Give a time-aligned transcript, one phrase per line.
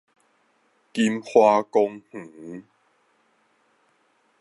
[0.91, 2.65] 金華公園